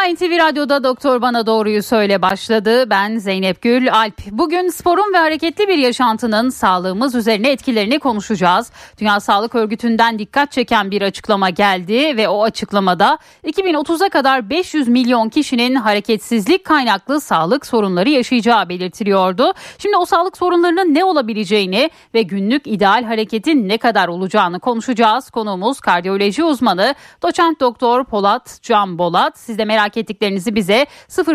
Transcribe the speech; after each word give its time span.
Merhaba 0.00 0.14
NTV 0.14 0.38
Radyo'da 0.38 0.84
Doktor 0.84 1.22
Bana 1.22 1.46
Doğruyu 1.46 1.82
Söyle 1.82 2.22
başladı. 2.22 2.90
Ben 2.90 3.18
Zeynep 3.18 3.62
Gül 3.62 3.92
Alp. 3.92 4.26
Bugün 4.30 4.68
sporun 4.68 5.12
ve 5.14 5.18
hareketli 5.18 5.68
bir 5.68 5.78
yaşantının 5.78 6.48
sağlığımız 6.48 7.14
üzerine 7.14 7.50
etkilerini 7.50 7.98
konuşacağız. 7.98 8.72
Dünya 9.00 9.20
Sağlık 9.20 9.54
Örgütü'nden 9.54 10.18
dikkat 10.18 10.52
çeken 10.52 10.90
bir 10.90 11.02
açıklama 11.02 11.50
geldi 11.50 12.16
ve 12.16 12.28
o 12.28 12.42
açıklamada 12.42 13.18
2030'a 13.44 14.08
kadar 14.08 14.50
500 14.50 14.88
milyon 14.88 15.28
kişinin 15.28 15.74
hareketsizlik 15.74 16.64
kaynaklı 16.64 17.20
sağlık 17.20 17.66
sorunları 17.66 18.08
yaşayacağı 18.08 18.68
belirtiliyordu. 18.68 19.52
Şimdi 19.78 19.96
o 19.96 20.04
sağlık 20.04 20.36
sorunlarının 20.36 20.94
ne 20.94 21.04
olabileceğini 21.04 21.90
ve 22.14 22.22
günlük 22.22 22.66
ideal 22.66 23.04
hareketin 23.04 23.68
ne 23.68 23.78
kadar 23.78 24.08
olacağını 24.08 24.60
konuşacağız. 24.60 25.30
Konuğumuz 25.30 25.80
kardiyoloji 25.80 26.44
uzmanı 26.44 26.94
doçent 27.22 27.60
doktor 27.60 28.04
Polat 28.04 28.58
Can 28.62 28.98
Bolat. 28.98 29.38
Siz 29.38 29.58
de 29.58 29.64
merak 29.64 29.89
ettiklerinizi 29.96 30.54
bize 30.54 30.86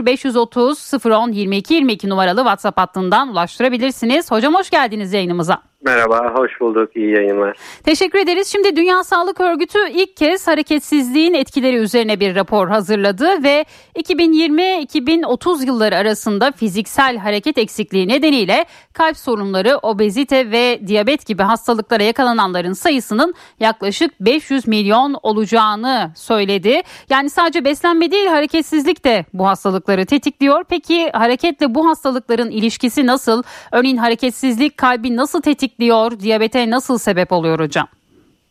0530 0.06 0.92
010 1.06 1.32
22 1.32 1.74
22 1.74 2.10
numaralı 2.10 2.40
WhatsApp 2.40 2.78
hattından 2.78 3.30
ulaştırabilirsiniz. 3.30 4.32
Hocam 4.32 4.54
hoş 4.54 4.70
geldiniz 4.70 5.14
yayınımıza. 5.14 5.75
Merhaba, 5.86 6.34
hoş 6.36 6.62
bulduk. 6.62 6.96
İyi 6.96 7.16
yayınlar. 7.16 7.58
Teşekkür 7.84 8.20
ederiz. 8.20 8.48
Şimdi 8.48 8.76
Dünya 8.76 9.04
Sağlık 9.04 9.42
Örgütü 9.42 9.80
ilk 9.90 10.18
kez 10.18 10.48
hareketsizliğin 10.48 11.34
etkileri 11.34 11.76
üzerine 11.76 12.20
bir 12.20 12.36
rapor 12.36 12.68
hazırladı 12.68 13.44
ve 13.44 13.66
2020-2030 13.96 15.66
yılları 15.66 15.96
arasında 15.96 16.52
fiziksel 16.52 17.18
hareket 17.18 17.58
eksikliği 17.58 18.08
nedeniyle 18.08 18.66
kalp 18.94 19.18
sorunları, 19.18 19.78
obezite 19.78 20.52
ve 20.52 20.80
diyabet 20.88 21.26
gibi 21.26 21.44
hastalıklara 21.44 22.04
yakalananların 22.04 22.74
sayısının 22.74 23.34
yaklaşık 23.60 24.20
500 24.20 24.68
milyon 24.68 25.16
olacağını 25.24 26.12
söyledi. 26.16 26.82
Yani 27.10 27.30
sadece 27.30 27.66
beslenme 27.66 28.12
değil 28.12 28.28
hareketsizlik 28.28 29.06
de 29.06 29.26
bu 29.34 29.48
hastalıkları 29.48 30.06
tetikliyor. 30.06 30.64
Peki 30.70 31.10
hareketle 31.14 31.76
bu 31.76 31.88
hastalıkların 31.88 32.52
ilişkisi 32.52 33.06
nasıl? 33.06 33.44
Örneğin 33.72 33.98
hareketsizlik 33.98 34.78
kalbi 34.78 35.16
nasıl 35.16 35.42
tetikliyor? 35.42 35.75
Tetikliyor? 35.76 36.20
Diyabete 36.20 36.70
nasıl 36.70 36.98
sebep 36.98 37.32
oluyor 37.32 37.60
hocam? 37.60 37.88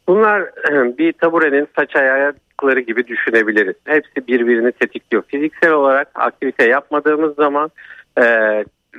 Bunlar 0.08 0.42
bir 0.98 1.12
taburenin 1.12 1.68
saç 1.76 1.96
ayakları 1.96 2.80
gibi 2.80 3.06
düşünebiliriz. 3.06 3.76
Hepsi 3.84 4.26
birbirini 4.28 4.72
tetikliyor. 4.72 5.22
Fiziksel 5.28 5.72
olarak 5.72 6.08
aktivite 6.14 6.68
yapmadığımız 6.68 7.34
zaman 7.34 7.70
e, 8.20 8.24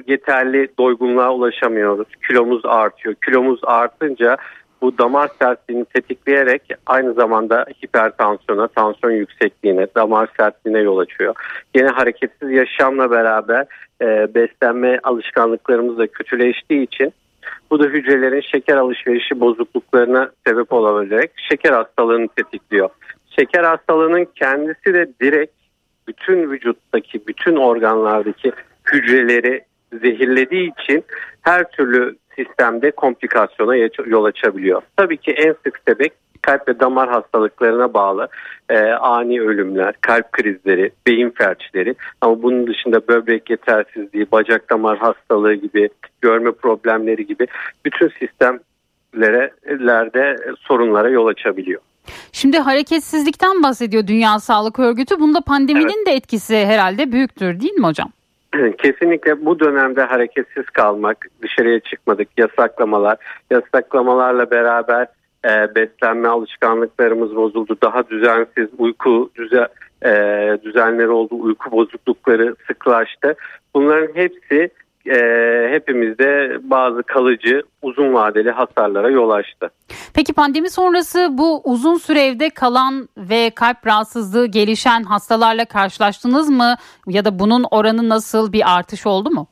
yeterli 0.08 0.68
doygunluğa 0.80 1.34
ulaşamıyoruz. 1.34 2.08
Kilomuz 2.28 2.62
artıyor. 2.66 3.16
Kilomuz 3.26 3.60
artınca 3.64 4.38
bu 4.82 4.98
damar 4.98 5.30
sertliğini 5.40 5.86
tetikleyerek 5.86 6.62
aynı 6.86 7.14
zamanda 7.14 7.66
hipertansiyona, 7.84 8.68
tansiyon 8.68 9.14
yüksekliğine, 9.14 9.88
damar 9.96 10.30
sertliğine 10.38 10.80
yol 10.80 10.98
açıyor. 10.98 11.36
Yine 11.76 11.88
hareketsiz 11.88 12.52
yaşamla 12.52 13.12
beraber 13.12 13.66
e, 14.02 14.36
beslenme 14.36 15.00
alışkanlıklarımız 15.04 15.98
da 15.98 16.08
kötüleştiği 16.08 16.84
için 16.84 17.14
bu 17.72 17.80
da 17.80 17.84
hücrelerin 17.84 18.42
şeker 18.42 18.78
alışverişi 18.78 19.40
bozukluklarına 19.40 20.32
sebep 20.48 20.74
olabilecek 20.74 21.32
şeker 21.50 21.72
hastalığını 21.72 22.28
tetikliyor. 22.28 22.90
Şeker 23.40 23.64
hastalığının 23.64 24.28
kendisi 24.36 24.94
de 24.94 25.08
direkt 25.22 25.54
bütün 26.08 26.52
vücuttaki 26.52 27.28
bütün 27.28 27.56
organlardaki 27.56 28.52
hücreleri 28.94 29.62
zehirlediği 29.94 30.72
için 30.80 31.04
her 31.42 31.72
türlü 31.72 32.16
sistemde 32.36 32.92
komplikasyona 32.92 33.76
yol 34.06 34.26
açabiliyor. 34.26 34.82
Tabii 34.98 35.18
ki 35.18 35.32
en 35.32 35.56
sık 35.64 35.80
sebep 35.88 36.14
kalp 36.46 36.68
ve 36.68 36.80
damar 36.80 37.10
hastalıklarına 37.10 37.94
bağlı 37.94 38.28
e, 38.70 38.80
ani 38.92 39.42
ölümler, 39.42 39.94
kalp 40.02 40.32
krizleri, 40.32 40.92
beyin 41.08 41.30
felçleri 41.30 41.96
ama 42.22 42.44
bunun 42.44 42.68
dışında 42.68 43.08
böbrek 43.08 43.50
yetersizliği, 43.50 44.32
bacak 44.32 44.70
damar 44.70 44.98
hastalığı 44.98 45.54
gibi, 45.54 45.90
görme 46.22 46.52
problemleri 46.52 47.26
gibi 47.28 47.48
bütün 47.86 48.12
sistemlerde 48.20 49.54
sorunlara 50.60 51.10
yol 51.10 51.28
açabiliyor. 51.28 51.82
Şimdi 52.32 52.60
hareketsizlikten 52.60 53.64
bahsediyor 53.64 54.08
Dünya 54.08 54.40
Sağlık 54.40 54.80
Örgütü. 54.80 55.20
Bunda 55.20 55.42
pandeminin 55.42 55.98
evet. 55.98 56.08
de 56.08 56.12
etkisi 56.12 56.66
herhalde 56.66 57.12
büyüktür 57.12 57.60
değil 57.60 57.74
mi 57.74 57.88
hocam? 57.88 58.12
Kesinlikle 58.78 59.46
bu 59.46 59.60
dönemde 59.60 60.04
hareketsiz 60.04 60.66
kalmak, 60.66 61.28
dışarıya 61.42 61.80
çıkmadık, 61.80 62.28
yasaklamalar, 62.38 63.18
yasaklamalarla 63.52 64.52
beraber 64.52 65.08
e, 65.46 65.76
beslenme 65.76 66.28
alışkanlıklarımız 66.28 67.36
bozuldu. 67.36 67.78
Daha 67.82 68.10
düzensiz 68.10 68.68
uyku 68.78 69.30
düze, 69.36 69.68
e, 70.06 70.12
düzenleri 70.64 71.10
oldu, 71.10 71.36
uyku 71.40 71.72
bozuklukları 71.72 72.56
sıklaştı. 72.68 73.36
Bunların 73.76 74.16
hepsi 74.16 74.70
e, 75.10 75.18
hepimizde 75.72 76.58
bazı 76.64 77.04
kalıcı 77.04 77.64
uzun 77.82 78.14
vadeli 78.14 78.52
hasarlara 78.52 79.10
yol 79.10 79.30
açtı. 79.30 79.70
Peki 80.14 80.34
pandemi 80.34 80.70
sonrası 80.70 81.28
bu 81.32 81.62
uzun 81.64 81.96
süre 81.96 82.26
evde 82.26 82.50
kalan 82.50 83.10
ve 83.18 83.50
kalp 83.50 83.88
rahatsızlığı 83.88 84.46
gelişen 84.46 85.04
hastalarla 85.04 85.66
karşılaştınız 85.66 86.50
mı? 86.50 86.76
Ya 87.08 87.26
da 87.26 87.40
bunun 87.40 87.66
oranı 87.72 88.10
nasıl 88.10 88.54
bir 88.54 88.76
artış 88.76 89.08
oldu 89.08 89.32
mu? 89.32 89.48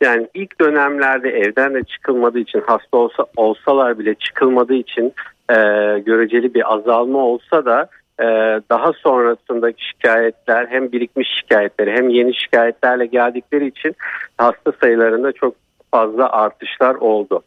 Yani 0.00 0.28
ilk 0.34 0.60
dönemlerde 0.60 1.30
evden 1.30 1.74
de 1.74 1.82
çıkılmadığı 1.84 2.38
için 2.38 2.62
hasta 2.66 2.96
olsa 2.96 3.26
olsalar 3.36 3.98
bile 3.98 4.14
çıkılmadığı 4.14 4.74
için 4.74 5.14
e, 5.50 5.54
göreceli 5.98 6.54
bir 6.54 6.74
azalma 6.74 7.18
olsa 7.18 7.64
da 7.64 7.88
e, 8.20 8.24
daha 8.70 8.92
sonrasındaki 8.92 9.88
şikayetler 9.88 10.66
hem 10.66 10.92
birikmiş 10.92 11.28
şikayetleri 11.40 11.90
hem 11.92 12.08
yeni 12.08 12.34
şikayetlerle 12.34 13.06
geldikleri 13.06 13.66
için 13.66 13.96
hasta 14.38 14.72
sayılarında 14.80 15.32
çok 15.32 15.54
fazla 15.90 16.30
artışlar 16.30 16.94
oldu. 16.94 17.42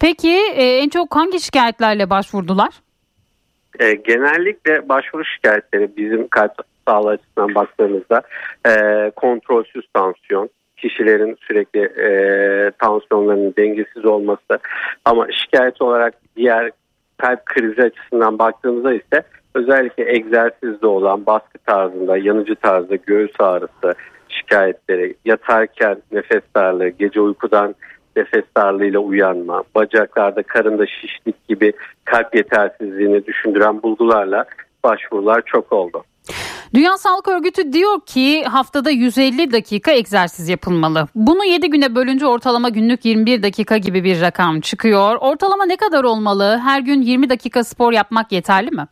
Peki 0.00 0.36
e, 0.54 0.62
en 0.62 0.88
çok 0.88 1.16
hangi 1.16 1.40
şikayetlerle 1.40 2.10
başvurdular? 2.10 2.70
E, 3.78 3.94
genellikle 3.94 4.88
başvuru 4.88 5.24
şikayetleri 5.24 5.96
bizim 5.96 6.28
kalp 6.28 6.52
sağlığı 6.88 7.10
açısından 7.10 7.54
baktığımızda 7.54 8.22
e, 8.66 8.72
kontrolsüz 9.16 9.84
tansiyon, 9.94 10.50
kişilerin 10.80 11.36
sürekli 11.40 11.80
e, 11.80 12.10
tansiyonlarının 12.70 13.54
dengesiz 13.58 14.04
olması 14.04 14.58
ama 15.04 15.26
şikayet 15.32 15.82
olarak 15.82 16.14
diğer 16.36 16.70
kalp 17.18 17.46
krizi 17.46 17.82
açısından 17.82 18.38
baktığımızda 18.38 18.94
ise 18.94 19.22
özellikle 19.54 20.12
egzersizde 20.16 20.86
olan 20.86 21.26
baskı 21.26 21.58
tarzında, 21.58 22.16
yanıcı 22.16 22.54
tarzda 22.54 22.96
göğüs 22.96 23.32
ağrısı 23.38 23.94
şikayetleri, 24.28 25.14
yatarken 25.24 25.96
nefes 26.12 26.42
darlığı, 26.56 26.88
gece 26.88 27.20
uykudan 27.20 27.74
nefes 28.16 28.44
darlığıyla 28.56 29.00
uyanma, 29.00 29.62
bacaklarda 29.74 30.42
karında 30.42 30.86
şişlik 30.86 31.48
gibi 31.48 31.72
kalp 32.04 32.34
yetersizliğini 32.34 33.26
düşündüren 33.26 33.82
bulgularla 33.82 34.44
başvurular 34.84 35.42
çok 35.46 35.72
oldu. 35.72 36.04
Dünya 36.74 36.96
Sağlık 36.96 37.28
Örgütü 37.28 37.72
diyor 37.72 38.00
ki 38.06 38.44
haftada 38.44 38.90
150 38.90 39.52
dakika 39.52 39.90
egzersiz 39.90 40.48
yapılmalı. 40.48 41.06
Bunu 41.14 41.44
7 41.44 41.70
güne 41.70 41.94
bölünce 41.94 42.26
ortalama 42.26 42.68
günlük 42.68 43.04
21 43.04 43.42
dakika 43.42 43.76
gibi 43.76 44.04
bir 44.04 44.20
rakam 44.20 44.60
çıkıyor. 44.60 45.16
Ortalama 45.20 45.66
ne 45.66 45.76
kadar 45.76 46.04
olmalı? 46.04 46.60
Her 46.64 46.80
gün 46.80 47.02
20 47.02 47.30
dakika 47.30 47.64
spor 47.64 47.92
yapmak 47.92 48.32
yeterli 48.32 48.70
mi? 48.70 48.86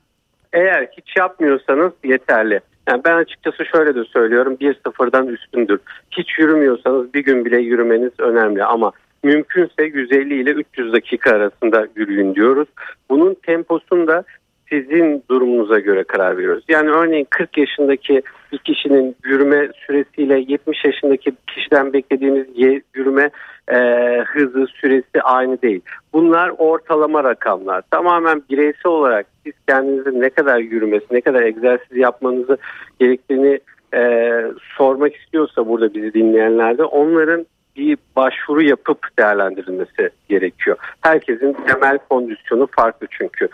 Eğer 0.53 0.89
hiç 0.97 1.17
yapmıyorsanız 1.19 1.93
yeterli. 2.05 2.61
Yani 2.89 3.03
ben 3.05 3.17
açıkçası 3.17 3.65
şöyle 3.65 3.95
de 3.95 4.05
söylüyorum 4.05 4.57
bir 4.61 4.77
sıfırdan 4.87 5.27
üstündür. 5.27 5.81
Hiç 6.11 6.39
yürümüyorsanız 6.39 7.15
bir 7.15 7.25
gün 7.25 7.45
bile 7.45 7.59
yürümeniz 7.59 8.13
önemli 8.19 8.65
ama 8.65 8.93
mümkünse 9.23 9.83
150 9.83 10.41
ile 10.43 10.51
300 10.51 10.93
dakika 10.93 11.31
arasında 11.31 11.87
yürüyün 11.97 12.35
diyoruz. 12.35 12.69
Bunun 13.11 13.35
temposunda 13.35 14.25
sizin 14.71 15.25
durumunuza 15.31 15.79
göre 15.79 16.05
karar 16.05 16.37
veriyoruz. 16.37 16.65
Yani 16.69 16.91
örneğin 16.91 17.27
40 17.31 17.59
yaşındaki 17.59 18.23
bir 18.53 18.59
kişinin 18.59 19.17
yürüme 19.25 19.69
süresiyle 19.87 20.45
70 20.49 20.85
yaşındaki 20.85 21.33
kişiden 21.47 21.93
beklediğimiz 21.93 22.47
yürüme 22.95 23.31
e, 23.69 23.77
hızı 24.27 24.67
süresi 24.67 25.23
aynı 25.23 25.63
değil. 25.63 25.81
Bunlar 26.13 26.53
ortalama 26.59 27.25
rakamlar. 27.25 27.83
Tamamen 27.91 28.43
bireysel 28.51 28.93
olarak 28.93 29.27
siz 29.45 29.53
kendinizin 29.69 30.21
ne 30.21 30.31
kadar 30.31 30.59
yürümesi, 30.59 31.07
ne 31.11 31.21
kadar 31.21 31.43
egzersiz 31.43 31.97
yapmanızı 31.97 32.59
gerektiğini 33.01 33.61
e, 33.95 34.43
sormak 34.77 35.17
istiyorsa 35.17 35.69
burada 35.69 35.95
bizi 35.95 36.15
dinleyenlerde 36.15 36.85
onların 36.85 37.47
bir 37.77 37.99
başvuru 38.17 38.63
yapıp 38.63 39.19
değerlendirilmesi 39.19 40.11
gerekiyor. 40.29 40.77
Herkesin 41.01 41.57
temel 41.67 41.99
kondisyonu 42.09 42.69
farklı 42.77 43.07
çünkü. 43.11 43.49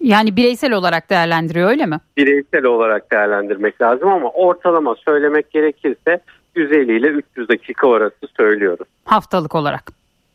Yani 0.00 0.36
bireysel 0.36 0.72
olarak 0.72 1.10
değerlendiriyor 1.10 1.70
öyle 1.70 1.86
mi? 1.86 1.98
Bireysel 2.16 2.64
olarak 2.64 3.10
değerlendirmek 3.10 3.80
lazım 3.80 4.08
ama 4.08 4.28
ortalama 4.30 4.94
söylemek 4.94 5.50
gerekirse 5.50 6.20
150 6.54 6.96
ile 6.96 7.06
300 7.06 7.48
dakika 7.48 7.92
arası 7.92 8.26
söylüyoruz. 8.36 8.86
Haftalık 9.04 9.54
olarak. 9.54 9.82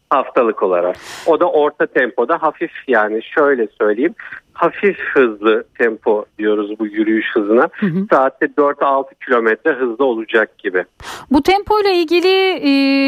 Haftalık 0.10 0.64
olarak. 0.64 0.96
O 1.26 1.40
da 1.40 1.52
orta 1.52 1.86
tempoda 1.86 2.42
hafif 2.42 2.72
yani 2.88 3.24
şöyle 3.24 3.68
söyleyeyim 3.68 4.16
hafif 4.54 4.98
hızlı 5.14 5.64
tempo 5.78 6.26
diyoruz 6.40 6.80
bu 6.80 6.88
yürüyüş 6.88 7.26
hızına. 7.34 7.70
Hı 7.72 7.86
hı. 7.86 8.06
Saatte 8.12 8.46
4-6 8.46 9.04
kilometre 9.26 9.74
hızlı 9.74 10.06
olacak 10.06 10.58
gibi. 10.58 10.86
Bu 11.32 11.44
tempo 11.44 11.80
ile 11.80 11.96
ilgili 11.96 12.60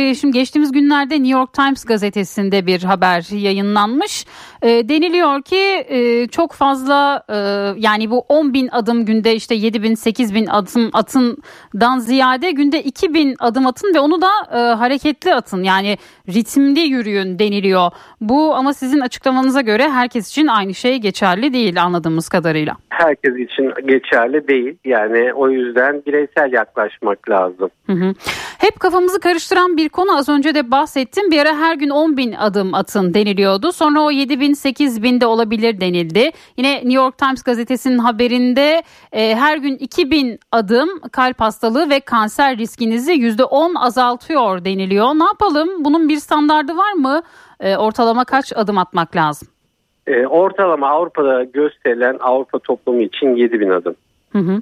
e, 0.10 0.16
şimdi 0.16 0.34
geçtiğimiz 0.34 0.72
günlerde 0.72 1.16
New 1.16 1.40
York 1.40 1.54
Times 1.54 1.86
gazetesinde 1.86 2.66
bir 2.66 2.84
haber 2.84 3.36
yayınlanmış. 3.36 4.26
E, 4.62 4.90
deniliyor 4.90 5.42
ki 5.42 5.86
e, 5.88 6.28
çok 6.28 6.54
fazla 6.54 7.24
e, 7.30 7.36
yani 7.78 8.10
bu 8.10 8.20
10 8.20 8.54
bin 8.54 8.68
adım 8.68 9.06
günde 9.06 9.36
işte 9.36 9.56
7 9.56 9.84
bin 9.84 9.96
8 9.96 10.36
bin 10.36 10.48
adım 10.48 10.90
atından 10.94 12.00
ziyade 12.00 12.52
günde 12.52 12.84
2 12.84 13.14
bin 13.14 13.36
adım 13.40 13.68
atın 13.68 13.94
ve 13.96 14.00
onu 14.00 14.22
da 14.22 14.32
e, 14.52 14.58
hareketli 14.58 15.34
atın 15.34 15.64
yani 15.64 15.98
ritimli 16.30 16.80
yürüyün 16.80 17.40
deniliyor. 17.40 17.92
Bu 18.22 18.56
ama 18.56 18.74
sizin 18.74 19.00
açıklamanıza 19.00 19.62
göre 19.62 19.90
herkes 19.90 20.30
için 20.30 20.48
aynı 20.48 20.74
şey 20.74 20.98
geçerli 21.34 21.54
değil 21.54 21.84
anladığımız 21.84 22.30
kadarıyla. 22.30 22.76
Herkes 22.90 23.36
için 23.36 23.74
geçerli 23.86 24.48
değil 24.48 24.76
yani 24.86 25.34
o 25.34 25.50
yüzden 25.50 26.02
bireysel 26.06 26.54
yaklaşmak 26.54 27.30
lazım. 27.30 27.70
Hı 27.86 27.94
hı. 27.94 28.14
Hep 28.58 28.80
kafamızı 28.80 29.20
karıştıran 29.20 29.78
bir 29.78 29.90
konu 29.90 30.18
az 30.18 30.30
önce 30.30 30.56
de 30.56 30.72
bahsettim. 30.72 31.32
Bir 31.32 31.40
ara 31.40 31.56
her 31.56 31.76
gün 31.76 31.90
10 31.90 32.18
bin 32.18 32.34
adım 32.34 32.74
atın 32.74 33.14
deniliyordu. 33.14 33.72
Sonra 33.72 34.02
o 34.02 34.12
7 34.12 34.40
bin 34.40 34.54
8 34.54 35.04
bin 35.04 35.22
de 35.22 35.26
olabilir 35.26 35.82
denildi. 35.82 36.32
Yine 36.58 36.76
New 36.76 36.94
York 36.94 37.18
Times 37.18 37.44
gazetesinin 37.44 37.98
haberinde 37.98 38.84
e, 39.12 39.36
her 39.36 39.58
gün 39.58 39.76
2 39.76 40.12
bin 40.12 40.40
adım 40.52 40.90
kalp 41.12 41.42
hastalığı 41.42 41.90
ve 41.90 42.00
kanser 42.00 42.58
riskinizi 42.58 43.14
%10 43.14 43.80
azaltıyor 43.80 44.66
deniliyor. 44.66 45.08
Ne 45.08 45.26
yapalım? 45.26 45.70
Bunun 45.86 46.10
bir 46.10 46.18
standardı 46.18 46.78
var 46.78 46.94
mı? 46.94 47.22
E, 47.60 47.78
ortalama 47.78 48.26
kaç 48.26 48.54
adım 48.56 48.78
atmak 48.78 49.16
lazım? 49.16 49.53
E, 50.08 50.28
ortalama 50.28 50.90
Avrupa'da 50.90 51.44
gösterilen 51.44 52.18
Avrupa 52.20 52.60
toplumu 52.60 53.02
için 53.02 53.36
7 53.36 53.60
bin 53.60 53.70
adım. 53.70 53.96
Hı 54.32 54.40
hı. 54.40 54.62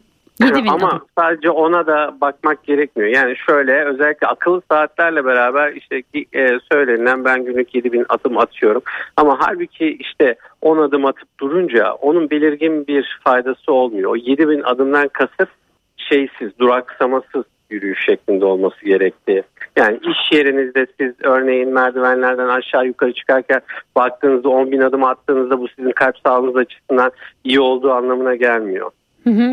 Ama 0.67 0.87
adım. 0.87 1.01
sadece 1.17 1.49
ona 1.49 1.87
da 1.87 2.15
bakmak 2.21 2.63
gerekmiyor. 2.63 3.09
Yani 3.09 3.35
şöyle 3.37 3.85
özellikle 3.85 4.27
akıllı 4.27 4.61
saatlerle 4.71 5.25
beraber 5.25 5.73
işte 5.73 6.03
e, 6.33 6.59
söylenilen 6.71 7.25
ben 7.25 7.45
günlük 7.45 7.75
7000 7.75 8.05
adım 8.09 8.37
atıyorum. 8.37 8.81
Ama 9.17 9.37
halbuki 9.39 9.97
işte 9.99 10.35
10 10.61 10.77
adım 10.77 11.05
atıp 11.05 11.39
durunca 11.39 11.93
onun 11.93 12.29
belirgin 12.29 12.87
bir 12.87 13.19
faydası 13.23 13.73
olmuyor. 13.73 14.11
O 14.11 14.15
7000 14.15 14.61
adımdan 14.61 15.07
kasıt 15.07 15.49
şeysiz, 15.97 16.59
duraksamasız 16.59 17.43
yürüyüş 17.71 18.05
şeklinde 18.05 18.45
olması 18.45 18.85
gerektiği. 18.85 19.43
Yani 19.77 19.97
iş 19.97 20.37
yerinizde 20.37 20.87
siz 20.99 21.13
örneğin 21.23 21.73
merdivenlerden 21.73 22.47
aşağı 22.47 22.85
yukarı 22.85 23.13
çıkarken 23.13 23.61
baktığınızda 23.95 24.49
10 24.49 24.71
bin 24.71 24.81
adım 24.81 25.03
attığınızda 25.03 25.59
bu 25.59 25.67
sizin 25.67 25.91
kalp 25.91 26.15
sağlığınız 26.25 26.55
açısından 26.55 27.11
iyi 27.43 27.59
olduğu 27.59 27.91
anlamına 27.91 28.35
gelmiyor. 28.35 28.91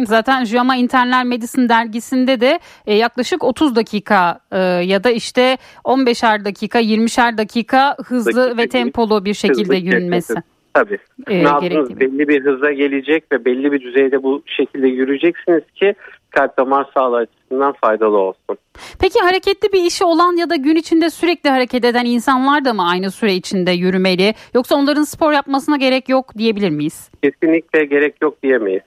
Zaten 0.04 0.44
JAMA 0.44 0.76
Internal 0.76 1.26
Medicine 1.26 1.68
dergisinde 1.68 2.40
de 2.40 2.58
e, 2.86 2.94
yaklaşık 2.94 3.44
30 3.44 3.76
dakika 3.76 4.40
e, 4.52 4.58
ya 4.60 5.04
da 5.04 5.10
işte 5.10 5.56
15'er 5.84 6.44
dakika 6.44 6.80
20'şer 6.80 7.38
dakika 7.38 7.96
hızlı 8.06 8.36
dakika, 8.36 8.62
ve 8.62 8.68
tempolu 8.68 9.24
bir 9.24 9.34
şekilde 9.34 9.76
yürünmesi. 9.76 10.34
Tabii. 10.74 10.98
Ee, 11.26 11.44
Nabzınız 11.44 12.00
belli 12.00 12.28
bir 12.28 12.44
hıza 12.44 12.72
gelecek 12.72 13.24
ve 13.32 13.44
belli 13.44 13.72
bir 13.72 13.80
düzeyde 13.80 14.22
bu 14.22 14.42
şekilde 14.46 14.88
yürüyeceksiniz 14.88 15.62
ki 15.74 15.94
kalp 16.30 16.58
damar 16.58 16.86
sağlığı 16.94 17.16
açısından 17.16 17.72
faydalı 17.72 18.16
olsun. 18.16 18.58
Peki 19.00 19.18
hareketli 19.20 19.72
bir 19.72 19.82
işi 19.82 20.04
olan 20.04 20.36
ya 20.36 20.50
da 20.50 20.56
gün 20.56 20.76
içinde 20.76 21.10
sürekli 21.10 21.50
hareket 21.50 21.84
eden 21.84 22.04
insanlar 22.04 22.64
da 22.64 22.74
mı 22.74 22.88
aynı 22.88 23.10
süre 23.10 23.34
içinde 23.34 23.70
yürümeli? 23.70 24.34
Yoksa 24.54 24.76
onların 24.76 25.02
spor 25.02 25.32
yapmasına 25.32 25.76
gerek 25.76 26.08
yok 26.08 26.38
diyebilir 26.38 26.70
miyiz? 26.70 27.10
Kesinlikle 27.22 27.84
gerek 27.84 28.14
yok 28.22 28.42
diyemeyiz. 28.42 28.82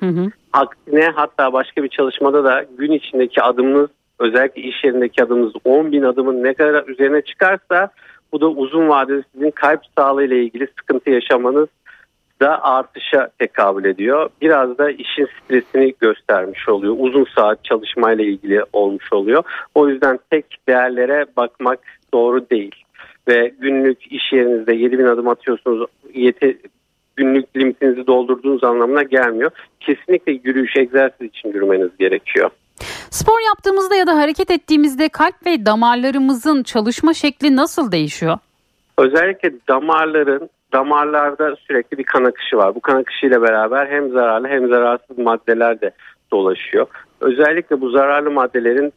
Hı 0.00 0.06
hı. 0.06 0.30
Aksine 0.52 1.12
hatta 1.14 1.52
başka 1.52 1.82
bir 1.82 1.88
çalışmada 1.88 2.44
da 2.44 2.66
gün 2.78 2.92
içindeki 2.92 3.42
adımınız 3.42 3.90
özellikle 4.18 4.62
iş 4.62 4.84
yerindeki 4.84 5.24
adımınız 5.24 5.52
10 5.64 5.92
bin 5.92 6.02
adımın 6.02 6.44
ne 6.44 6.54
kadar 6.54 6.88
üzerine 6.88 7.22
çıkarsa 7.22 7.90
bu 8.32 8.40
da 8.40 8.48
uzun 8.48 8.88
vadede 8.88 9.22
sizin 9.32 9.50
kalp 9.50 9.80
sağlığı 9.98 10.24
ile 10.24 10.44
ilgili 10.44 10.68
sıkıntı 10.78 11.10
yaşamanız 11.10 11.68
da 12.40 12.64
artışa 12.64 13.28
tekabül 13.38 13.84
ediyor. 13.84 14.30
Biraz 14.40 14.78
da 14.78 14.90
işin 14.90 15.28
stresini 15.44 15.94
göstermiş 16.00 16.68
oluyor. 16.68 16.96
Uzun 16.98 17.26
saat 17.34 17.64
çalışmayla 17.64 18.24
ilgili 18.24 18.62
olmuş 18.72 19.12
oluyor. 19.12 19.42
O 19.74 19.88
yüzden 19.88 20.18
tek 20.30 20.44
değerlere 20.68 21.26
bakmak 21.36 21.78
doğru 22.14 22.50
değil. 22.50 22.74
Ve 23.28 23.52
günlük 23.58 24.12
iş 24.12 24.32
yerinizde 24.32 24.74
7000 24.74 25.04
adım 25.04 25.28
atıyorsunuz 25.28 25.86
yeti, 26.14 26.58
günlük 27.16 27.56
limitinizi 27.56 28.06
doldurduğunuz 28.06 28.64
anlamına 28.64 29.02
gelmiyor. 29.02 29.50
Kesinlikle 29.80 30.32
yürüyüş 30.44 30.76
egzersiz 30.76 31.28
için 31.28 31.48
yürümeniz 31.48 31.90
gerekiyor. 31.98 32.50
Spor 33.10 33.46
yaptığımızda 33.46 33.94
ya 33.96 34.06
da 34.06 34.16
hareket 34.16 34.50
ettiğimizde 34.50 35.08
kalp 35.08 35.46
ve 35.46 35.66
damarlarımızın 35.66 36.62
çalışma 36.62 37.14
şekli 37.14 37.56
nasıl 37.56 37.92
değişiyor? 37.92 38.38
Özellikle 38.98 39.52
damarların 39.68 40.50
damarlarda 40.76 41.56
sürekli 41.56 41.98
bir 41.98 42.04
kan 42.04 42.24
akışı 42.24 42.56
var. 42.56 42.74
Bu 42.74 42.80
kan 42.80 42.96
akışıyla 42.96 43.42
beraber 43.42 43.86
hem 43.86 44.10
zararlı 44.10 44.48
hem 44.48 44.68
zararsız 44.68 45.18
maddeler 45.18 45.80
de 45.80 45.90
dolaşıyor. 46.32 46.86
Özellikle 47.20 47.80
bu 47.80 47.90
zararlı 47.90 48.30
maddelerin 48.30 48.92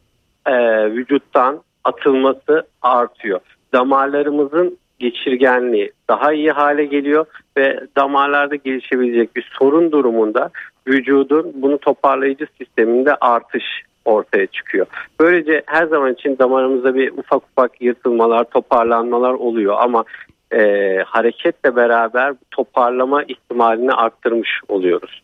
e, 0.46 0.54
vücuttan 0.92 1.60
atılması 1.84 2.66
artıyor. 2.82 3.40
Damarlarımızın 3.72 4.78
geçirgenliği 4.98 5.92
daha 6.10 6.32
iyi 6.32 6.50
hale 6.50 6.84
geliyor 6.84 7.26
ve 7.56 7.80
damarlarda 7.96 8.56
gelişebilecek 8.56 9.36
bir 9.36 9.50
sorun 9.58 9.92
durumunda 9.92 10.50
vücudun 10.86 11.52
bunu 11.54 11.78
toparlayıcı 11.78 12.46
sisteminde 12.58 13.14
artış 13.14 13.64
ortaya 14.04 14.46
çıkıyor. 14.46 14.86
Böylece 15.20 15.62
her 15.66 15.86
zaman 15.86 16.12
için 16.12 16.38
damarımızda 16.38 16.94
bir 16.94 17.12
ufak 17.12 17.42
ufak 17.42 17.82
yırtılmalar, 17.82 18.44
toparlanmalar 18.44 19.32
oluyor 19.32 19.76
ama 19.78 20.04
e, 20.52 20.58
hareketle 21.06 21.76
beraber 21.76 22.34
toparlama 22.50 23.22
ihtimalini 23.22 23.92
arttırmış 23.92 24.60
oluyoruz. 24.68 25.22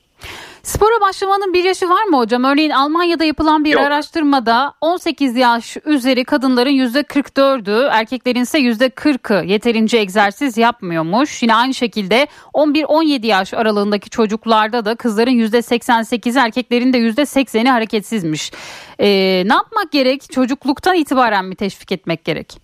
Spora 0.63 1.01
başlamanın 1.01 1.53
bir 1.53 1.65
yaşı 1.65 1.89
var 1.89 2.05
mı 2.05 2.19
hocam? 2.19 2.45
Örneğin 2.45 2.71
Almanya'da 2.71 3.25
yapılan 3.25 3.65
bir 3.65 3.73
Yok. 3.73 3.83
araştırmada 3.83 4.73
18 4.81 5.37
yaş 5.37 5.77
üzeri 5.85 6.25
kadınların 6.25 6.71
%44'ü, 6.71 7.89
erkeklerin 7.93 8.41
ise 8.41 8.59
%40'ı 8.59 9.45
yeterince 9.45 9.99
egzersiz 9.99 10.59
yapmıyormuş. 10.59 11.43
Yine 11.43 11.55
aynı 11.55 11.75
şekilde 11.75 12.27
11-17 12.55 13.27
yaş 13.27 13.55
aralığındaki 13.55 14.11
çocuklarda 14.11 14.85
da 14.85 14.95
kızların 14.95 15.31
%88'i, 15.31 16.39
erkeklerin 16.39 16.93
de 16.93 16.99
%80'i 16.99 17.69
hareketsizmiş. 17.69 18.53
Ee, 18.99 19.07
ne 19.47 19.55
yapmak 19.55 19.93
gerek? 19.93 20.23
Çocukluktan 20.33 20.95
itibaren 20.95 21.45
mi 21.45 21.57
teşvik 21.57 21.93
etmek 21.93 22.25
gerek? 22.25 22.59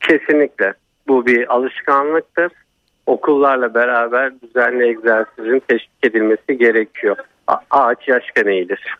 Kesinlikle. 0.00 0.74
Bu 1.08 1.26
bir 1.26 1.54
alışkanlıktır 1.54 2.52
okullarla 3.06 3.74
beraber 3.74 4.40
düzenli 4.40 4.88
egzersizin 4.88 5.62
teşvik 5.68 5.90
edilmesi 6.02 6.58
gerekiyor. 6.58 7.16
A- 7.46 7.60
ağaç 7.70 8.08
yaşken 8.08 8.46
eğilir. 8.46 8.96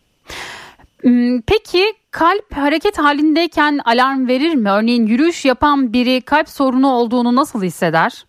Hmm, 1.00 1.41
peki 1.47 1.85
kalp 2.11 2.53
hareket 2.55 2.99
halindeyken 2.99 3.81
alarm 3.85 4.29
verir 4.29 4.55
mi? 4.55 4.71
Örneğin 4.71 5.07
yürüyüş 5.07 5.45
yapan 5.45 5.93
biri 5.93 6.21
kalp 6.21 6.49
sorunu 6.49 6.88
olduğunu 6.88 7.37
nasıl 7.37 7.62
hisseder? 7.62 8.25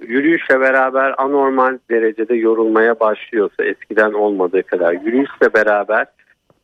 Yürüyüşle 0.00 0.60
beraber 0.60 1.14
anormal 1.18 1.78
derecede 1.90 2.34
yorulmaya 2.34 3.00
başlıyorsa 3.00 3.64
eskiden 3.64 4.12
olmadığı 4.12 4.62
kadar 4.62 4.92
yürüyüşle 4.92 5.54
beraber 5.54 6.06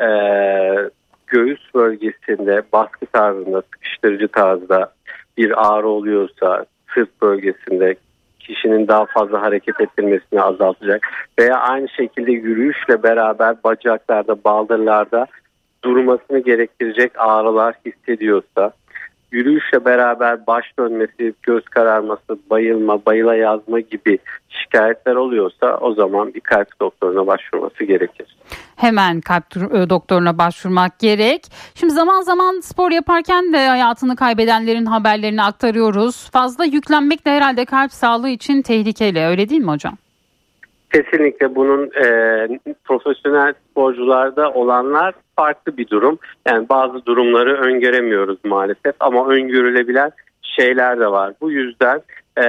e, 0.00 0.08
göğüs 1.26 1.74
bölgesinde 1.74 2.62
baskı 2.72 3.06
tarzında 3.06 3.62
sıkıştırıcı 3.62 4.28
tarzda 4.28 4.92
bir 5.38 5.68
ağrı 5.68 5.88
oluyorsa 5.88 6.64
sırt 6.94 7.22
bölgesinde 7.22 7.94
kişinin 8.40 8.88
daha 8.88 9.06
fazla 9.06 9.42
hareket 9.42 9.80
ettirmesini 9.80 10.42
azaltacak 10.42 11.06
veya 11.38 11.56
aynı 11.56 11.88
şekilde 11.88 12.32
yürüyüşle 12.32 13.02
beraber 13.02 13.56
bacaklarda, 13.64 14.44
baldırlarda 14.44 15.26
durmasını 15.84 16.38
gerektirecek 16.38 17.12
ağrılar 17.16 17.74
hissediyorsa 17.86 18.72
yürüyüşle 19.32 19.84
beraber 19.84 20.46
baş 20.46 20.64
dönmesi, 20.78 21.34
göz 21.42 21.64
kararması, 21.64 22.38
bayılma, 22.50 23.06
bayıla 23.06 23.34
yazma 23.34 23.80
gibi 23.80 24.18
şikayetler 24.48 25.14
oluyorsa 25.14 25.78
o 25.80 25.94
zaman 25.94 26.34
bir 26.34 26.40
kalp 26.40 26.80
doktoruna 26.80 27.26
başvurması 27.26 27.84
gerekir. 27.84 28.36
Hemen 28.76 29.20
kalp 29.20 29.56
e, 29.56 29.90
doktoruna 29.90 30.38
başvurmak 30.38 30.98
gerek. 30.98 31.46
Şimdi 31.74 31.92
zaman 31.92 32.22
zaman 32.22 32.60
spor 32.60 32.90
yaparken 32.90 33.52
de 33.52 33.68
hayatını 33.68 34.16
kaybedenlerin 34.16 34.86
haberlerini 34.86 35.42
aktarıyoruz. 35.42 36.30
Fazla 36.30 36.64
yüklenmek 36.64 37.26
de 37.26 37.30
herhalde 37.30 37.64
kalp 37.64 37.92
sağlığı 37.92 38.28
için 38.28 38.62
tehlikeli 38.62 39.20
öyle 39.20 39.48
değil 39.48 39.60
mi 39.60 39.70
hocam? 39.70 39.96
Kesinlikle 40.92 41.54
bunun 41.54 41.86
e, 41.86 42.06
profesyonel 42.84 43.54
sporcularda 43.70 44.52
olanlar 44.52 45.14
farklı 45.36 45.76
bir 45.76 45.88
durum. 45.88 46.18
Yani 46.48 46.68
bazı 46.68 47.06
durumları 47.06 47.56
öngöremiyoruz 47.56 48.38
maalesef 48.44 48.94
ama 49.00 49.28
öngörülebilen 49.28 50.10
şeyler 50.42 51.00
de 51.00 51.06
var. 51.10 51.34
Bu 51.40 51.50
yüzden 51.50 52.00
e, 52.40 52.44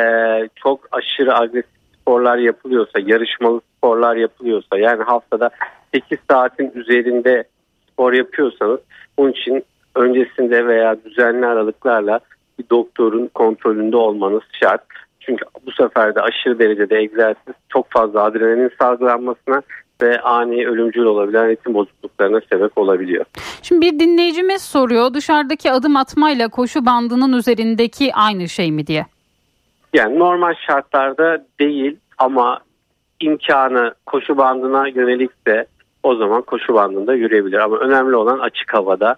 çok 0.55 0.87
aşırı 0.91 1.37
agresif 1.37 1.79
sporlar 2.01 2.37
yapılıyorsa, 2.37 2.99
yarışmalı 3.05 3.61
sporlar 3.77 4.15
yapılıyorsa 4.15 4.77
yani 4.77 5.03
haftada 5.03 5.49
8 5.93 6.19
saatin 6.29 6.71
üzerinde 6.75 7.43
spor 7.91 8.13
yapıyorsanız 8.13 8.79
bunun 9.17 9.31
için 9.31 9.63
öncesinde 9.95 10.67
veya 10.67 11.03
düzenli 11.05 11.45
aralıklarla 11.45 12.19
bir 12.59 12.65
doktorun 12.69 13.27
kontrolünde 13.27 13.97
olmanız 13.97 14.43
şart. 14.51 14.85
Çünkü 15.19 15.45
bu 15.65 15.71
sefer 15.71 16.15
de 16.15 16.21
aşırı 16.21 16.59
derecede 16.59 16.97
egzersiz 16.97 17.53
çok 17.69 17.91
fazla 17.91 18.23
adrenalin 18.23 18.71
salgılanmasına 18.81 19.61
ve 20.01 20.21
ani 20.21 20.67
ölümcül 20.67 21.03
olabilen 21.03 21.47
ritim 21.47 21.73
bozukluklarına 21.73 22.41
sebep 22.51 22.77
olabiliyor. 22.77 23.25
Şimdi 23.61 23.85
bir 23.85 23.99
dinleyicimiz 23.99 24.61
soruyor 24.61 25.13
dışarıdaki 25.13 25.71
adım 25.71 25.95
atmayla 25.95 26.47
koşu 26.47 26.85
bandının 26.85 27.33
üzerindeki 27.37 28.13
aynı 28.13 28.49
şey 28.49 28.71
mi 28.71 28.87
diye. 28.87 29.05
Yani 29.93 30.19
normal 30.19 30.53
şartlarda 30.67 31.45
değil 31.59 31.97
ama 32.17 32.59
imkanı 33.19 33.93
koşu 34.05 34.37
bandına 34.37 34.87
yönelikse 34.87 35.65
o 36.03 36.15
zaman 36.15 36.41
koşu 36.41 36.73
bandında 36.73 37.15
yürüyebilir. 37.15 37.57
Ama 37.57 37.77
önemli 37.77 38.15
olan 38.15 38.39
açık 38.39 38.73
havada 38.73 39.15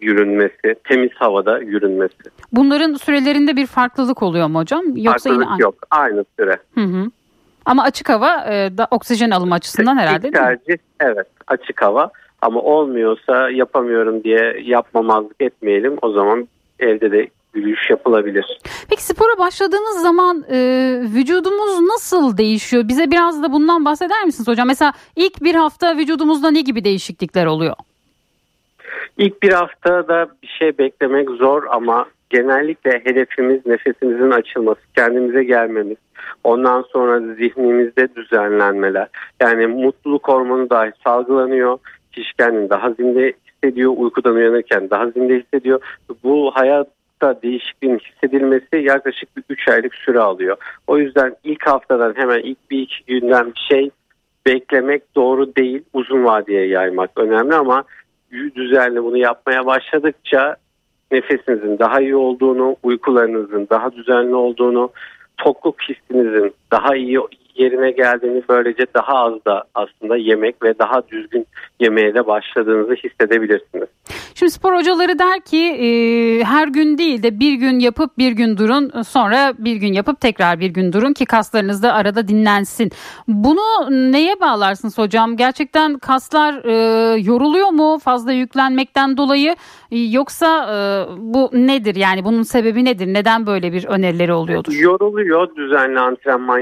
yürünmesi, 0.00 0.74
temiz 0.84 1.10
havada 1.14 1.58
yürünmesi. 1.58 2.14
Bunların 2.52 2.94
sürelerinde 2.94 3.56
bir 3.56 3.66
farklılık 3.66 4.22
oluyor 4.22 4.46
mu 4.46 4.58
hocam? 4.58 4.84
Yoksa 4.96 5.30
Farklılık 5.30 5.50
yine... 5.50 5.62
yok. 5.62 5.74
Aynı 5.90 6.24
süre. 6.38 6.56
Hı 6.74 6.80
hı. 6.80 7.10
Ama 7.64 7.82
açık 7.82 8.08
hava 8.08 8.44
e, 8.44 8.78
da 8.78 8.88
oksijen 8.90 9.30
alımı 9.30 9.54
açısından 9.54 9.96
herhalde 9.96 10.28
İlk 10.28 10.34
tercih, 10.34 10.66
değil 10.66 10.78
mi? 10.78 10.84
Evet 11.00 11.26
açık 11.46 11.82
hava 11.82 12.10
ama 12.42 12.60
olmuyorsa 12.60 13.50
yapamıyorum 13.50 14.24
diye 14.24 14.56
yapmamazlık 14.64 15.40
etmeyelim. 15.40 15.96
O 16.02 16.12
zaman 16.12 16.48
evde 16.78 17.12
de 17.12 17.28
yürüyüş 17.54 17.90
yapılabilir. 17.90 18.60
Peki 18.90 19.04
spora 19.04 19.38
başladığınız 19.38 20.02
zaman 20.02 20.44
e, 20.50 20.58
vücudumuz 21.14 21.80
nasıl 21.80 22.36
değişiyor? 22.36 22.88
Bize 22.88 23.10
biraz 23.10 23.42
da 23.42 23.52
bundan 23.52 23.84
bahseder 23.84 24.24
misiniz 24.24 24.48
hocam? 24.48 24.68
Mesela 24.68 24.92
ilk 25.16 25.42
bir 25.42 25.54
hafta 25.54 25.96
vücudumuzda 25.96 26.50
ne 26.50 26.60
gibi 26.60 26.84
değişiklikler 26.84 27.46
oluyor? 27.46 27.74
İlk 29.18 29.42
bir 29.42 29.52
haftada 29.52 30.26
bir 30.42 30.48
şey 30.48 30.78
beklemek 30.78 31.30
zor 31.30 31.62
ama 31.70 32.06
genellikle 32.30 33.00
hedefimiz 33.04 33.66
nefesimizin 33.66 34.30
açılması, 34.30 34.80
kendimize 34.94 35.44
gelmemiz, 35.44 35.96
ondan 36.44 36.82
sonra 36.82 37.34
zihnimizde 37.34 38.14
düzenlenmeler. 38.14 39.08
Yani 39.40 39.66
mutluluk 39.66 40.28
hormonu 40.28 40.70
dahi 40.70 40.92
salgılanıyor. 41.04 41.78
Kişi 42.12 42.36
kendini 42.36 42.70
daha 42.70 42.90
zinde 42.90 43.32
hissediyor, 43.46 43.92
uykudan 43.96 44.34
uyanırken 44.34 44.90
daha 44.90 45.10
zinde 45.10 45.38
hissediyor. 45.38 45.80
Bu 46.24 46.50
hayatta 46.54 47.42
değişikliğin 47.42 47.98
hissedilmesi 47.98 48.76
yaklaşık 48.76 49.36
bir 49.36 49.42
3 49.48 49.68
aylık 49.68 49.94
süre 49.94 50.20
alıyor. 50.20 50.56
O 50.86 50.98
yüzden 50.98 51.36
ilk 51.44 51.66
haftadan 51.66 52.14
hemen 52.16 52.40
ilk 52.40 52.70
bir 52.70 52.78
iki 52.78 53.04
günden 53.06 53.46
bir 53.46 53.66
şey 53.68 53.90
beklemek 54.46 55.02
doğru 55.16 55.56
değil. 55.56 55.82
Uzun 55.92 56.24
vadeye 56.24 56.66
yaymak 56.66 57.10
önemli 57.16 57.54
ama 57.54 57.84
düzenli 58.32 59.02
bunu 59.02 59.16
yapmaya 59.16 59.66
başladıkça 59.66 60.56
nefesinizin 61.12 61.78
daha 61.78 62.00
iyi 62.00 62.16
olduğunu, 62.16 62.76
uykularınızın 62.82 63.66
daha 63.70 63.92
düzenli 63.92 64.34
olduğunu, 64.34 64.90
tokluk 65.36 65.82
hissinizin 65.82 66.54
daha 66.72 66.96
iyi 66.96 67.20
yerine 67.56 67.90
geldiğini 67.90 68.42
böylece 68.48 68.86
daha 68.94 69.14
az 69.14 69.44
da 69.46 69.64
aslında 69.74 70.16
yemek 70.16 70.62
ve 70.62 70.78
daha 70.78 71.08
düzgün 71.08 71.46
yemeye 71.80 72.14
de 72.14 72.26
başladığınızı 72.26 72.94
hissedebilirsiniz. 72.94 73.88
Şimdi 74.34 74.52
spor 74.52 74.74
hocaları 74.74 75.18
der 75.18 75.40
ki 75.40 75.58
e, 75.58 75.88
her 76.44 76.68
gün 76.68 76.98
değil 76.98 77.22
de 77.22 77.40
bir 77.40 77.54
gün 77.54 77.78
yapıp 77.78 78.18
bir 78.18 78.32
gün 78.32 78.56
durun 78.56 79.02
sonra 79.02 79.52
bir 79.58 79.76
gün 79.76 79.92
yapıp 79.92 80.20
tekrar 80.20 80.60
bir 80.60 80.70
gün 80.70 80.92
durun 80.92 81.12
ki 81.12 81.26
kaslarınız 81.26 81.82
da 81.82 81.92
arada 81.92 82.28
dinlensin. 82.28 82.90
Bunu 83.28 83.90
neye 84.12 84.40
bağlarsınız 84.40 84.98
hocam? 84.98 85.36
Gerçekten 85.36 85.98
kaslar 85.98 86.64
e, 86.64 86.74
yoruluyor 87.20 87.68
mu 87.68 87.98
fazla 87.98 88.32
yüklenmekten 88.32 89.16
dolayı 89.16 89.56
e, 89.90 89.98
yoksa 89.98 90.46
e, 90.64 90.76
bu 91.18 91.50
nedir 91.52 91.94
yani 91.94 92.24
bunun 92.24 92.42
sebebi 92.42 92.84
nedir? 92.84 93.06
Neden 93.06 93.46
böyle 93.46 93.72
bir 93.72 93.84
önerileri 93.84 94.32
oluyordur? 94.32 94.72
Yoruluyor 94.72 95.56
düzenli 95.56 96.00
antrenman 96.00 96.58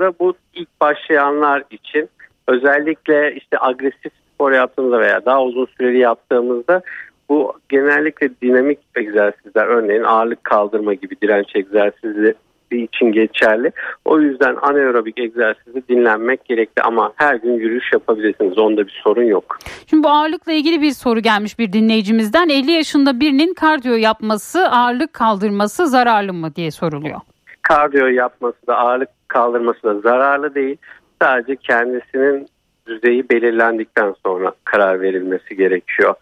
yapmayanlarda 0.00 0.18
bu 0.20 0.34
ilk 0.54 0.80
başlayanlar 0.80 1.64
için 1.70 2.08
özellikle 2.48 3.34
işte 3.34 3.56
agresif 3.60 4.12
spor 4.34 4.52
yaptığımızda 4.52 5.00
veya 5.00 5.24
daha 5.24 5.42
uzun 5.42 5.66
süreli 5.78 5.98
yaptığımızda 5.98 6.82
bu 7.28 7.52
genellikle 7.68 8.30
dinamik 8.42 8.78
egzersizler 8.96 9.66
örneğin 9.66 10.02
ağırlık 10.02 10.44
kaldırma 10.44 10.94
gibi 10.94 11.14
direnç 11.22 11.56
egzersizleri 11.56 12.34
için 12.70 13.12
geçerli. 13.12 13.72
O 14.04 14.20
yüzden 14.20 14.56
anaerobik 14.62 15.18
egzersizi 15.18 15.82
dinlenmek 15.88 16.44
gerekli 16.44 16.82
ama 16.82 17.12
her 17.16 17.34
gün 17.34 17.52
yürüyüş 17.52 17.92
yapabilirsiniz. 17.92 18.58
Onda 18.58 18.86
bir 18.86 19.00
sorun 19.04 19.22
yok. 19.22 19.58
Şimdi 19.86 20.04
bu 20.04 20.08
ağırlıkla 20.08 20.52
ilgili 20.52 20.82
bir 20.82 20.90
soru 20.90 21.20
gelmiş 21.20 21.58
bir 21.58 21.72
dinleyicimizden. 21.72 22.48
50 22.48 22.72
yaşında 22.72 23.20
birinin 23.20 23.54
kardiyo 23.54 23.94
yapması, 23.94 24.68
ağırlık 24.68 25.12
kaldırması 25.12 25.86
zararlı 25.86 26.32
mı 26.32 26.54
diye 26.54 26.70
soruluyor. 26.70 27.20
Kardiyo 27.62 28.06
yapması 28.06 28.66
da 28.66 28.76
ağırlık 28.76 29.08
kaldırması 29.30 29.82
da 29.82 30.00
zararlı 30.00 30.54
değil. 30.54 30.76
Sadece 31.22 31.56
kendisinin 31.56 32.46
düzeyi 32.86 33.28
belirlendikten 33.30 34.14
sonra 34.26 34.52
karar 34.64 35.00
verilmesi 35.00 35.56
gerekiyor. 35.56 36.14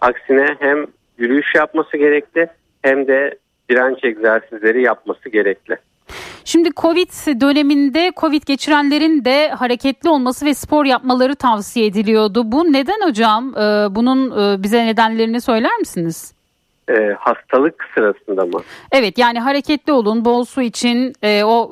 Aksine 0.00 0.56
hem 0.58 0.86
yürüyüş 1.18 1.54
yapması 1.54 1.96
gerekli 1.96 2.48
hem 2.82 3.06
de 3.06 3.38
direnç 3.70 4.04
egzersizleri 4.04 4.82
yapması 4.82 5.28
gerekli. 5.28 5.76
Şimdi 6.44 6.70
Covid 6.76 7.10
döneminde 7.40 8.12
Covid 8.16 8.42
geçirenlerin 8.46 9.24
de 9.24 9.48
hareketli 9.48 10.08
olması 10.08 10.46
ve 10.46 10.54
spor 10.54 10.84
yapmaları 10.84 11.34
tavsiye 11.34 11.86
ediliyordu. 11.86 12.52
Bu 12.52 12.72
neden 12.72 13.08
hocam? 13.08 13.54
Ee, 13.56 13.94
bunun 13.94 14.30
e, 14.30 14.62
bize 14.62 14.86
nedenlerini 14.86 15.40
söyler 15.40 15.76
misiniz? 15.78 16.35
Ee, 16.90 17.16
hastalık 17.18 17.84
sırasında 17.94 18.46
mı? 18.46 18.60
Evet 18.92 19.18
yani 19.18 19.40
hareketli 19.40 19.92
olun, 19.92 20.24
bol 20.24 20.44
su 20.44 20.62
için 20.62 21.12
e, 21.22 21.44
o 21.44 21.70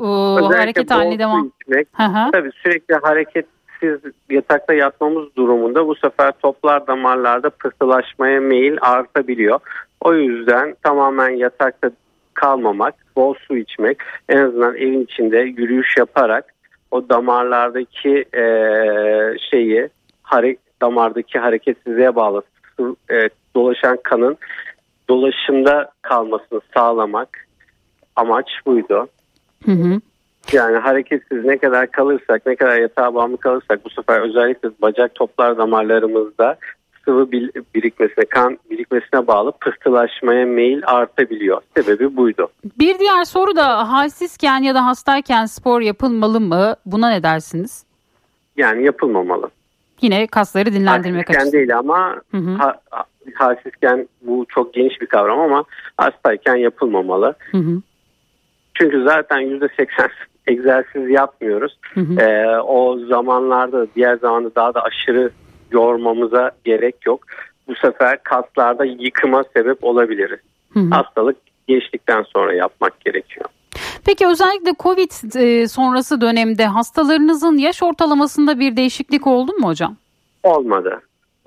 e, 0.52 0.56
hareket 0.56 0.90
haline 0.90 1.18
devam. 1.18 1.50
Içmek, 1.60 1.88
tabii 2.32 2.50
sürekli 2.62 2.94
hareket 2.94 3.46
siz 3.80 4.12
yatakta 4.30 4.74
yatmamız 4.74 5.36
durumunda 5.36 5.86
bu 5.86 5.94
sefer 5.94 6.32
toplar 6.32 6.86
damarlarda 6.86 7.50
pıhtılaşmaya 7.50 8.40
meyil 8.40 8.76
artabiliyor. 8.80 9.60
O 10.00 10.14
yüzden 10.14 10.76
tamamen 10.82 11.30
yatakta 11.30 11.90
kalmamak, 12.34 12.94
bol 13.16 13.34
su 13.34 13.56
içmek, 13.56 13.98
en 14.28 14.36
azından 14.36 14.76
evin 14.76 15.04
içinde 15.04 15.38
yürüyüş 15.38 15.96
yaparak 15.96 16.54
o 16.90 17.08
damarlardaki 17.08 18.24
e, 18.34 18.44
şeyi 19.50 19.88
hare, 20.22 20.56
damardaki 20.82 21.38
hareketsizliğe 21.38 22.16
bağlı 22.16 22.42
e, 23.10 23.28
dolaşan 23.54 23.98
kanın 24.04 24.36
dolaşımda 25.08 25.90
kalmasını 26.02 26.60
sağlamak 26.74 27.46
amaç 28.16 28.46
buydu. 28.66 29.08
Hı 29.64 29.72
hı. 29.72 30.00
Yani 30.52 30.76
hareketsiz 30.76 31.44
ne 31.44 31.58
kadar 31.58 31.90
kalırsak, 31.90 32.46
ne 32.46 32.56
kadar 32.56 32.78
yatağa 32.78 33.14
bağımlı 33.14 33.36
kalırsak 33.36 33.84
bu 33.84 33.90
sefer 33.90 34.20
özellikle 34.20 34.68
bacak 34.82 35.14
toplar 35.14 35.58
damarlarımızda 35.58 36.56
sıvı 37.04 37.32
birikmesine, 37.74 38.24
kan 38.24 38.58
birikmesine 38.70 39.26
bağlı 39.26 39.52
pıhtılaşmaya 39.52 40.46
meyil 40.46 40.82
artabiliyor. 40.86 41.60
Sebebi 41.76 42.16
buydu. 42.16 42.48
Bir 42.78 42.98
diğer 42.98 43.24
soru 43.24 43.56
da 43.56 43.92
halsizken 43.92 44.62
ya 44.62 44.74
da 44.74 44.86
hastayken 44.86 45.46
spor 45.46 45.80
yapılmalı 45.80 46.40
mı? 46.40 46.76
Buna 46.86 47.10
ne 47.10 47.22
dersiniz? 47.22 47.84
Yani 48.56 48.84
yapılmamalı. 48.84 49.50
Yine 50.00 50.26
kasları 50.26 50.72
dinlendirmek 50.72 51.28
halsizken 51.28 51.34
açısından. 51.34 51.52
değil 51.52 51.78
ama 51.78 52.20
hı 52.30 52.36
hı. 52.36 52.54
Ha, 52.54 52.80
halsizken 53.34 54.08
bu 54.22 54.46
çok 54.48 54.74
geniş 54.74 55.00
bir 55.00 55.06
kavram 55.06 55.40
ama 55.40 55.64
hastayken 55.96 56.56
yapılmamalı. 56.56 57.34
Hı 57.50 57.58
hı. 57.58 57.82
Çünkü 58.74 59.04
zaten 59.04 59.40
%80 59.40 60.10
egzersiz 60.46 61.10
yapmıyoruz. 61.10 61.78
Hı 61.94 62.00
hı. 62.00 62.20
Ee, 62.20 62.60
o 62.60 62.98
zamanlarda 62.98 63.86
diğer 63.96 64.16
zamanda 64.16 64.54
daha 64.54 64.74
da 64.74 64.82
aşırı 64.82 65.30
yormamıza 65.70 66.50
gerek 66.64 67.06
yok. 67.06 67.20
Bu 67.68 67.74
sefer 67.74 68.22
kaslarda 68.22 68.84
yıkıma 68.84 69.44
sebep 69.56 69.84
olabiliriz. 69.84 70.40
Hı 70.72 70.80
hı. 70.80 70.90
Hastalık 70.90 71.36
geçtikten 71.68 72.24
sonra 72.34 72.54
yapmak 72.54 73.00
gerekiyor. 73.00 73.46
Peki 74.06 74.26
özellikle 74.26 74.72
Covid 74.80 75.10
e, 75.36 75.68
sonrası 75.68 76.20
dönemde 76.20 76.66
hastalarınızın 76.66 77.58
yaş 77.58 77.82
ortalamasında 77.82 78.60
bir 78.60 78.76
değişiklik 78.76 79.26
oldu 79.26 79.52
mu 79.52 79.68
hocam? 79.68 79.96
Olmadı. 80.42 81.00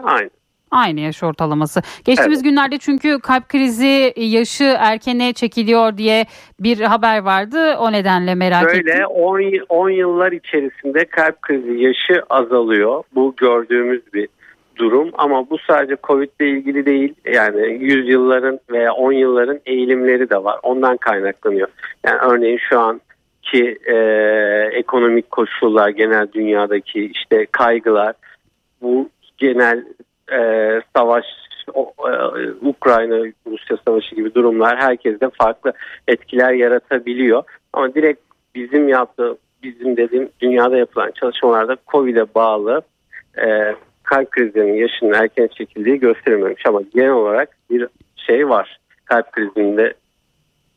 Aynı. 0.03 0.29
Aynı 0.71 0.99
yaş 0.99 1.23
ortalaması. 1.23 1.81
Geçtiğimiz 2.05 2.39
evet. 2.39 2.49
günlerde 2.49 2.77
çünkü 2.77 3.19
kalp 3.19 3.49
krizi 3.49 4.13
yaşı 4.15 4.75
erkene 4.79 5.33
çekiliyor 5.33 5.97
diye 5.97 6.25
bir 6.59 6.81
haber 6.81 7.19
vardı. 7.19 7.75
O 7.79 7.91
nedenle 7.91 8.35
merak 8.35 8.65
Böyle 8.65 8.77
ettim. 8.77 8.93
Böyle 8.93 9.63
10 9.69 9.89
yıllar 9.89 10.31
içerisinde 10.31 11.05
kalp 11.05 11.41
krizi 11.41 11.83
yaşı 11.83 12.23
azalıyor. 12.29 13.03
Bu 13.15 13.33
gördüğümüz 13.37 14.13
bir 14.13 14.27
durum 14.75 15.11
ama 15.17 15.49
bu 15.49 15.57
sadece 15.67 15.97
Covid 16.03 16.29
ile 16.39 16.49
ilgili 16.49 16.85
değil. 16.85 17.13
Yani 17.33 17.77
yüzyılların 17.81 18.59
veya 18.69 18.93
on 18.93 19.11
yılların 19.11 19.59
eğilimleri 19.65 20.29
de 20.29 20.43
var. 20.43 20.59
Ondan 20.63 20.97
kaynaklanıyor. 20.97 21.67
Yani 22.05 22.17
örneğin 22.17 22.59
şu 22.69 22.79
an 22.79 23.01
ki 23.41 23.77
e, 23.85 23.95
ekonomik 24.73 25.31
koşullar, 25.31 25.89
genel 25.89 26.27
dünyadaki 26.33 27.05
işte 27.05 27.45
kaygılar, 27.51 28.13
bu 28.81 29.09
genel 29.37 29.83
e, 30.31 30.81
savaş, 30.95 31.25
o, 31.73 31.93
e, 31.99 32.51
Ukrayna 32.61 33.31
Rusya 33.47 33.77
savaşı 33.85 34.15
gibi 34.15 34.33
durumlar 34.33 34.77
herkeste 34.77 35.29
farklı 35.29 35.73
etkiler 36.07 36.53
yaratabiliyor. 36.53 37.43
Ama 37.73 37.95
direkt 37.95 38.21
bizim 38.55 38.89
yaptığı, 38.89 39.37
bizim 39.63 39.97
dediğim 39.97 40.29
dünyada 40.39 40.77
yapılan 40.77 41.11
çalışmalarda 41.11 41.77
COVID'e 41.87 42.25
bağlı 42.35 42.81
e, 43.37 43.75
kalp 44.03 44.31
krizlerinin 44.31 44.73
yaşının 44.73 45.13
erken 45.13 45.47
çekildiği 45.47 45.99
gösterilmemiş 45.99 46.65
ama 46.65 46.81
genel 46.93 47.11
olarak 47.11 47.49
bir 47.69 47.87
şey 48.15 48.49
var. 48.49 48.79
Kalp 49.05 49.31
krizinde 49.31 49.93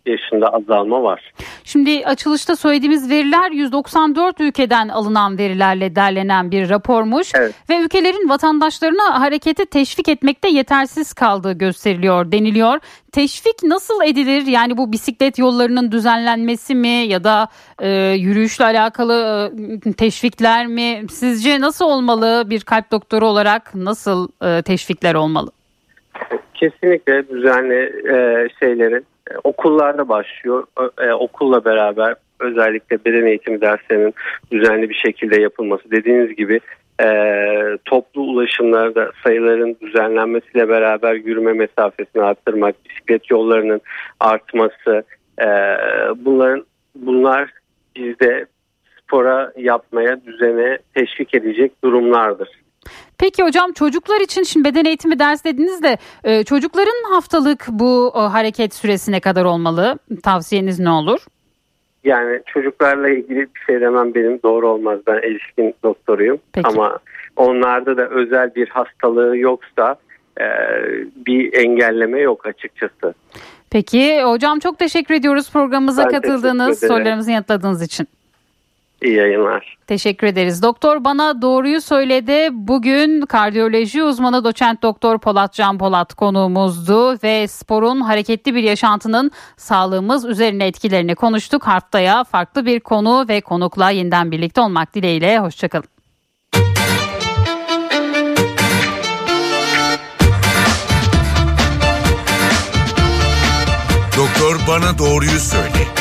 yaşında 0.07 0.47
azalma 0.47 1.03
var. 1.03 1.33
Şimdi 1.65 2.05
açılışta 2.05 2.57
söylediğimiz 2.57 3.11
veriler 3.11 3.51
194 3.51 4.41
ülkeden 4.41 4.89
alınan 4.89 5.39
verilerle 5.39 5.97
derlenen 5.97 6.51
bir 6.51 6.71
rapormuş 6.71 7.33
evet. 7.35 7.55
ve 7.71 7.77
ülkelerin 7.77 8.29
vatandaşlarına 8.29 9.21
hareketi 9.21 9.67
teşvik 9.67 10.09
etmekte 10.09 10.49
yetersiz 10.49 11.13
kaldığı 11.13 11.53
gösteriliyor 11.53 12.33
deniliyor. 12.33 12.79
Teşvik 13.13 13.63
nasıl 13.63 14.03
edilir? 14.05 14.47
Yani 14.47 14.77
bu 14.77 14.93
bisiklet 14.93 15.39
yollarının 15.39 15.93
düzenlenmesi 15.93 16.75
mi 16.75 16.89
ya 16.89 17.25
da 17.25 17.49
e, 17.79 17.89
yürüyüşle 18.13 18.65
alakalı 18.65 19.53
e, 19.87 19.93
teşvikler 19.93 20.67
mi? 20.67 21.03
Sizce 21.11 21.61
nasıl 21.61 21.85
olmalı 21.85 22.45
bir 22.51 22.61
kalp 22.61 22.91
doktoru 22.91 23.27
olarak 23.27 23.75
nasıl 23.75 24.29
e, 24.43 24.63
teşvikler 24.63 25.15
olmalı? 25.15 25.51
Kesinlikle 26.55 27.29
düzenli 27.29 27.83
e, 28.09 28.49
şeylerin 28.61 29.07
okullarda 29.45 30.09
başlıyor. 30.09 30.67
E, 30.99 31.13
okulla 31.13 31.65
beraber 31.65 32.15
özellikle 32.41 33.05
beden 33.05 33.27
eğitimi 33.27 33.61
derslerinin 33.61 34.15
düzenli 34.53 34.91
bir 34.91 34.95
şekilde 34.95 35.41
yapılması. 35.41 35.91
Dediğiniz 35.91 36.37
gibi 36.37 36.61
e, 37.03 37.09
toplu 37.85 38.23
ulaşımlarda 38.23 39.13
sayıların 39.25 39.77
düzenlenmesiyle 39.81 40.69
beraber 40.69 41.15
yürüme 41.15 41.53
mesafesini 41.53 42.23
arttırmak, 42.23 42.75
bisiklet 42.85 43.31
yollarının 43.31 43.81
artması, 44.21 45.03
e, 45.43 45.47
bunların 46.17 46.65
bunlar 46.95 47.51
bizde 47.97 48.47
spora 49.03 49.53
yapmaya, 49.57 50.25
düzene 50.27 50.79
teşvik 50.95 51.35
edecek 51.35 51.73
durumlardır. 51.85 52.49
Peki 53.21 53.43
hocam 53.43 53.73
çocuklar 53.73 54.21
için 54.21 54.43
şimdi 54.43 54.69
beden 54.69 54.85
eğitimi 54.85 55.19
ders 55.19 55.45
dediniz 55.45 55.83
de 55.83 55.99
e, 56.25 56.45
çocukların 56.45 57.11
haftalık 57.11 57.67
bu 57.69 58.13
e, 58.17 58.19
hareket 58.19 58.75
süresine 58.75 59.21
kadar 59.21 59.45
olmalı? 59.45 59.99
Tavsiyeniz 60.23 60.81
ne 60.81 60.91
olur? 60.91 61.27
Yani 62.05 62.41
çocuklarla 62.47 63.09
ilgili 63.09 63.41
bir 63.41 63.61
şey 63.67 63.81
demem 63.81 64.15
benim 64.15 64.43
doğru 64.43 64.69
olmaz. 64.69 64.99
Ben 65.07 65.17
erişkin 65.17 65.75
doktoruyum. 65.83 66.39
Peki. 66.53 66.69
Ama 66.69 66.99
onlarda 67.37 67.97
da 67.97 68.09
özel 68.09 68.55
bir 68.55 68.69
hastalığı 68.69 69.37
yoksa 69.37 69.97
e, 70.41 70.47
bir 71.27 71.53
engelleme 71.53 72.21
yok 72.21 72.47
açıkçası. 72.47 73.15
Peki 73.71 74.23
hocam 74.23 74.59
çok 74.59 74.79
teşekkür 74.79 75.15
ediyoruz 75.15 75.53
programımıza 75.53 76.05
ben 76.05 76.11
katıldığınız, 76.11 76.81
sorularımızı 76.81 77.31
yanıtladığınız 77.31 77.83
için. 77.83 78.09
İyi 79.03 79.17
yayınlar. 79.17 79.79
Teşekkür 79.87 80.27
ederiz. 80.27 80.63
Doktor 80.63 81.05
bana 81.05 81.43
doğruyu 81.43 81.81
söyledi. 81.81 82.49
Bugün 82.53 83.21
kardiyoloji 83.21 84.03
uzmanı 84.03 84.45
doçent 84.45 84.83
doktor 84.83 85.19
Polat 85.19 85.53
Can 85.53 85.79
Polat 85.79 86.15
konuğumuzdu 86.15 87.19
ve 87.23 87.49
sporun 87.49 88.01
hareketli 88.01 88.55
bir 88.55 88.63
yaşantının 88.63 89.31
sağlığımız 89.57 90.25
üzerine 90.25 90.67
etkilerini 90.67 91.15
konuştuk. 91.15 91.67
Haftaya 91.67 92.25
farklı 92.25 92.67
bir 92.67 92.81
konu 92.81 93.27
ve 93.29 93.41
konukla 93.41 93.91
yeniden 93.91 94.31
birlikte 94.31 94.61
olmak 94.61 94.95
dileğiyle. 94.95 95.39
Hoşçakalın. 95.39 95.89
Doktor 104.17 104.61
bana 104.69 104.99
doğruyu 104.99 105.39
söyle. 105.39 106.00